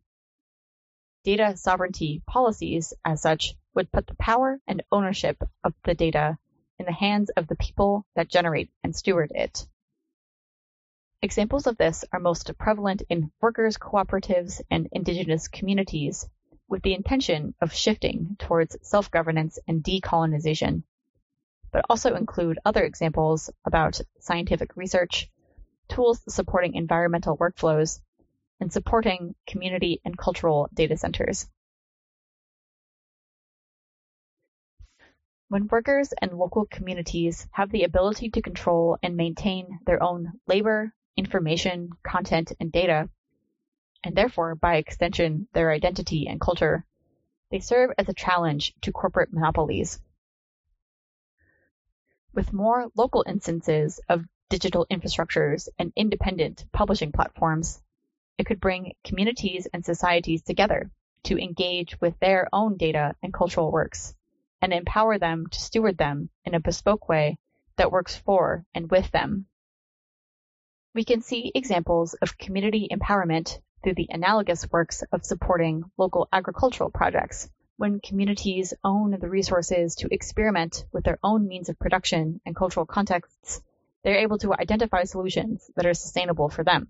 Data 1.23 1.55
sovereignty 1.57 2.23
policies, 2.25 2.93
as 3.05 3.21
such, 3.21 3.55
would 3.75 3.91
put 3.91 4.07
the 4.07 4.15
power 4.15 4.59
and 4.67 4.83
ownership 4.91 5.37
of 5.63 5.75
the 5.83 5.93
data 5.93 6.39
in 6.79 6.87
the 6.87 6.91
hands 6.91 7.29
of 7.29 7.47
the 7.47 7.55
people 7.55 8.03
that 8.15 8.27
generate 8.27 8.71
and 8.83 8.95
steward 8.95 9.31
it. 9.35 9.67
Examples 11.21 11.67
of 11.67 11.77
this 11.77 12.03
are 12.11 12.19
most 12.19 12.51
prevalent 12.57 13.03
in 13.09 13.31
workers' 13.41 13.77
cooperatives 13.77 14.61
and 14.71 14.89
indigenous 14.91 15.47
communities, 15.47 16.27
with 16.67 16.81
the 16.83 16.93
intention 16.93 17.53
of 17.61 17.73
shifting 17.73 18.35
towards 18.39 18.77
self 18.81 19.11
governance 19.11 19.59
and 19.67 19.83
decolonization, 19.83 20.83
but 21.71 21.85
also 21.89 22.15
include 22.15 22.59
other 22.65 22.83
examples 22.83 23.49
about 23.65 24.01
scientific 24.19 24.75
research, 24.75 25.29
tools 25.89 26.21
supporting 26.27 26.73
environmental 26.75 27.37
workflows, 27.37 27.99
and 28.59 28.71
supporting 28.71 29.35
community 29.45 30.01
and 30.05 30.17
cultural 30.17 30.69
data 30.73 30.97
centers. 30.97 31.47
When 35.47 35.67
workers 35.67 36.11
and 36.21 36.33
local 36.33 36.65
communities 36.65 37.47
have 37.51 37.69
the 37.69 37.83
ability 37.83 38.31
to 38.31 38.41
control 38.41 38.97
and 39.03 39.15
maintain 39.15 39.79
their 39.85 40.01
own 40.01 40.33
labor, 40.47 40.93
information, 41.15 41.91
content, 42.03 42.51
and 42.59 42.71
data, 42.71 43.09
and 44.05 44.15
therefore, 44.15 44.53
by 44.53 44.75
extension, 44.75 45.47
their 45.53 45.71
identity 45.71 46.27
and 46.27 46.39
culture, 46.39 46.85
they 47.49 47.59
serve 47.59 47.91
as 47.97 48.07
a 48.07 48.13
challenge 48.13 48.73
to 48.81 48.91
corporate 48.91 49.33
monopolies. 49.33 49.99
With 52.33 52.53
more 52.53 52.91
local 52.95 53.25
instances 53.27 53.99
of 54.07 54.25
digital 54.49 54.85
infrastructures, 54.91 55.67
and 55.79 55.91
independent 55.95 56.65
publishing 56.71 57.11
platforms, 57.11 57.81
it 58.37 58.45
could 58.45 58.59
bring 58.59 58.93
communities 59.03 59.67
and 59.73 59.83
societies 59.83 60.43
together 60.43 60.91
to 61.23 61.41
engage 61.41 61.99
with 61.99 62.17
their 62.19 62.47
own 62.53 62.77
data 62.77 63.15
and 63.23 63.33
cultural 63.33 63.71
works 63.71 64.13
and 64.61 64.71
empower 64.71 65.17
them 65.17 65.47
to 65.47 65.59
steward 65.59 65.97
them 65.97 66.29
in 66.45 66.53
a 66.53 66.59
bespoke 66.59 67.09
way 67.09 67.39
that 67.77 67.91
works 67.91 68.15
for 68.15 68.63
and 68.75 68.91
with 68.91 69.09
them. 69.09 69.47
We 70.93 71.03
can 71.03 71.21
see 71.21 71.51
examples 71.55 72.13
of 72.13 72.37
community 72.37 72.87
empowerment 72.91 73.59
through 73.85 73.93
the 73.93 74.09
analogous 74.09 74.67
works 74.71 75.03
of 75.11 75.23
supporting 75.23 75.83
local 75.95 76.27
agricultural 76.33 76.89
projects 76.89 77.47
when 77.77 77.99
communities 77.99 78.73
own 78.83 79.11
the 79.11 79.29
resources 79.29 79.93
to 79.93 80.11
experiment 80.11 80.83
with 80.91 81.03
their 81.03 81.19
own 81.23 81.47
means 81.47 81.69
of 81.69 81.77
production 81.77 82.41
and 82.47 82.55
cultural 82.55 82.87
contexts 82.87 83.61
they're 84.03 84.17
able 84.17 84.39
to 84.39 84.53
identify 84.53 85.03
solutions 85.03 85.69
that 85.75 85.85
are 85.85 85.93
sustainable 85.93 86.49
for 86.49 86.63
them. 86.63 86.87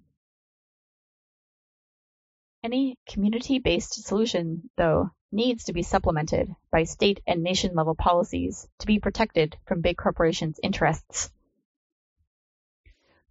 Any 2.64 2.98
community-based 3.08 4.06
solution, 4.06 4.70
though, 4.76 5.12
needs 5.32 5.66
to 5.66 5.74
be 5.74 5.82
supplemented 5.82 6.54
by 6.72 6.84
state 6.84 7.22
and 7.28 7.44
nation 7.44 7.74
level 7.74 7.96
policies 7.96 8.68
to 8.80 8.88
be 8.88 9.00
protected 9.00 9.58
from 9.66 9.82
big 9.82 9.98
corporations' 9.98 10.60
interests. 10.62 11.32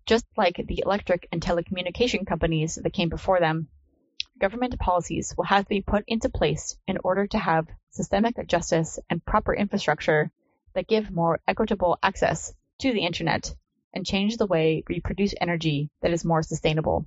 Just 0.06 0.26
like 0.36 0.56
the 0.56 0.82
electric 0.84 1.28
and 1.32 1.40
telecommunication 1.40 2.26
companies 2.26 2.74
that 2.74 2.92
came 2.92 3.08
before 3.08 3.40
them, 3.40 3.68
government 4.38 4.78
policies 4.78 5.34
will 5.36 5.44
have 5.44 5.64
to 5.64 5.68
be 5.68 5.80
put 5.80 6.04
into 6.06 6.28
place 6.28 6.76
in 6.86 6.98
order 7.02 7.26
to 7.28 7.38
have 7.38 7.68
systemic 7.90 8.34
justice 8.46 8.98
and 9.08 9.24
proper 9.24 9.54
infrastructure 9.54 10.30
that 10.74 10.88
give 10.88 11.10
more 11.10 11.40
equitable 11.48 11.98
access 12.02 12.52
to 12.78 12.92
the 12.92 13.06
internet 13.06 13.54
and 13.94 14.04
change 14.04 14.36
the 14.36 14.46
way 14.46 14.82
we 14.88 15.00
produce 15.00 15.34
energy 15.40 15.88
that 16.02 16.12
is 16.12 16.24
more 16.24 16.42
sustainable. 16.42 17.06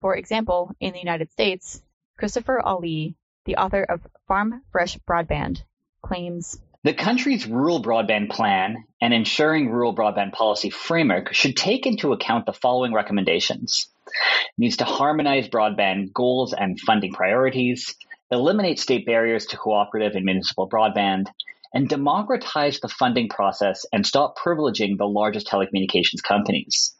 For 0.00 0.16
example, 0.16 0.70
in 0.78 0.92
the 0.92 0.98
United 0.98 1.32
States, 1.32 1.82
Christopher 2.18 2.60
Ali, 2.60 3.16
the 3.46 3.56
author 3.56 3.82
of 3.82 4.06
Farm 4.28 4.62
Fresh 4.70 4.98
Broadband, 4.98 5.62
claims 6.02 6.60
the 6.84 6.94
country's 6.94 7.46
rural 7.46 7.80
broadband 7.80 8.30
plan 8.30 8.84
and 9.00 9.14
ensuring 9.14 9.70
rural 9.70 9.94
broadband 9.94 10.32
policy 10.32 10.70
framework 10.70 11.32
should 11.32 11.56
take 11.56 11.86
into 11.86 12.12
account 12.12 12.44
the 12.44 12.52
following 12.52 12.92
recommendations. 12.92 13.88
It 14.06 14.12
needs 14.58 14.78
to 14.78 14.84
harmonize 14.84 15.48
broadband 15.48 16.12
goals 16.12 16.52
and 16.52 16.80
funding 16.80 17.12
priorities, 17.12 17.94
eliminate 18.32 18.80
state 18.80 19.06
barriers 19.06 19.46
to 19.46 19.56
cooperative 19.56 20.16
and 20.16 20.24
municipal 20.24 20.68
broadband, 20.68 21.26
and 21.72 21.88
democratize 21.88 22.80
the 22.80 22.88
funding 22.88 23.28
process 23.28 23.86
and 23.92 24.04
stop 24.04 24.36
privileging 24.36 24.98
the 24.98 25.06
largest 25.06 25.46
telecommunications 25.46 26.22
companies. 26.22 26.94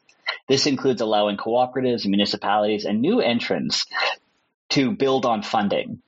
This 0.47 0.65
includes 0.65 1.01
allowing 1.01 1.37
cooperatives, 1.37 2.05
municipalities, 2.05 2.85
and 2.85 3.01
new 3.01 3.19
entrants 3.19 3.85
to 4.69 4.91
build 4.91 5.25
on 5.25 5.43
funding. 5.43 6.01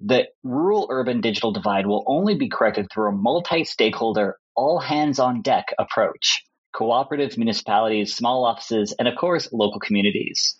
The 0.00 0.28
rural 0.42 0.86
urban 0.90 1.20
digital 1.20 1.52
divide 1.52 1.86
will 1.86 2.04
only 2.06 2.36
be 2.36 2.48
corrected 2.48 2.88
through 2.90 3.08
a 3.08 3.12
multi 3.12 3.64
stakeholder, 3.64 4.38
all 4.54 4.78
hands 4.78 5.18
on 5.18 5.42
deck 5.42 5.74
approach. 5.78 6.44
Cooperatives, 6.74 7.36
municipalities, 7.36 8.14
small 8.14 8.44
offices, 8.44 8.94
and 8.98 9.08
of 9.08 9.16
course, 9.16 9.52
local 9.52 9.80
communities 9.80 10.58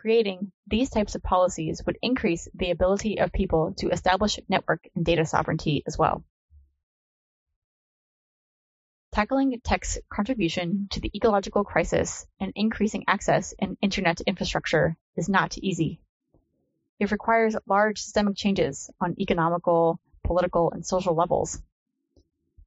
creating 0.00 0.50
these 0.66 0.88
types 0.88 1.14
of 1.14 1.22
policies 1.22 1.82
would 1.84 1.98
increase 2.00 2.48
the 2.54 2.70
ability 2.70 3.18
of 3.18 3.32
people 3.32 3.74
to 3.76 3.90
establish 3.90 4.38
network 4.48 4.88
and 4.94 5.04
data 5.04 5.26
sovereignty 5.26 5.82
as 5.86 5.98
well. 5.98 6.24
Tackling 9.12 9.60
tech's 9.62 9.98
contribution 10.10 10.86
to 10.92 11.00
the 11.00 11.10
ecological 11.14 11.64
crisis 11.64 12.24
and 12.38 12.52
increasing 12.54 13.04
access 13.08 13.52
in 13.58 13.76
internet 13.82 14.20
infrastructure 14.22 14.96
is 15.16 15.28
not 15.28 15.58
easy. 15.58 16.00
It 17.00 17.10
requires 17.10 17.56
large 17.66 18.02
systemic 18.02 18.36
changes 18.36 18.90
on 19.00 19.18
economical, 19.18 19.98
political, 20.22 20.70
and 20.70 20.86
social 20.86 21.14
levels. 21.14 21.58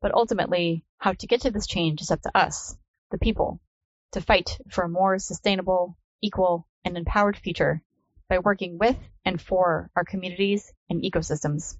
But 0.02 0.13
ultimately, 0.15 0.84
how 0.98 1.13
to 1.13 1.28
get 1.28 1.41
to 1.41 1.52
this 1.52 1.67
change 1.67 2.02
is 2.02 2.10
up 2.10 2.22
to 2.24 2.36
us, 2.36 2.76
the 3.12 3.19
people, 3.19 3.62
to 4.13 4.22
fight 4.22 4.60
for 4.72 4.86
a 4.86 4.89
more 4.89 5.19
sustainable, 5.19 5.96
equal, 6.19 6.67
and 6.84 6.98
empowered 6.98 7.38
future 7.38 7.84
by 8.28 8.39
working 8.39 8.80
with 8.80 8.98
and 9.24 9.39
for 9.39 9.91
our 9.96 10.04
communities 10.04 10.74
and 10.89 11.04
ecosystems. 11.04 11.78